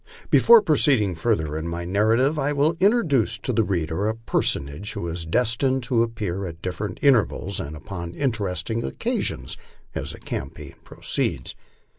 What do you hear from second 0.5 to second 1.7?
proceeding further in